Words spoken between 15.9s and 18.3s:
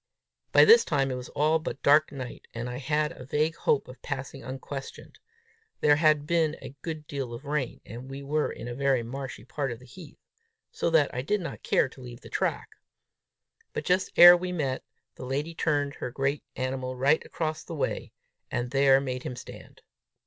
her great animal right across the way,